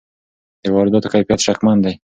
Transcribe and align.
د 0.63 0.65
وارداتو 0.75 1.11
کیفیت 1.13 1.39
شکمن 1.45 1.77
دی. 1.83 1.93